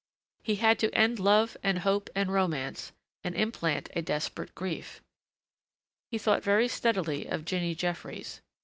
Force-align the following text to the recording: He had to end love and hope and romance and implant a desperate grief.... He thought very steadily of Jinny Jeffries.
He 0.41 0.55
had 0.55 0.79
to 0.79 0.89
end 0.97 1.19
love 1.19 1.55
and 1.61 1.77
hope 1.77 2.09
and 2.15 2.33
romance 2.33 2.91
and 3.23 3.35
implant 3.35 3.87
a 3.95 4.01
desperate 4.01 4.55
grief.... 4.55 4.99
He 6.09 6.17
thought 6.17 6.41
very 6.41 6.67
steadily 6.67 7.27
of 7.27 7.45
Jinny 7.45 7.75
Jeffries. 7.75 8.41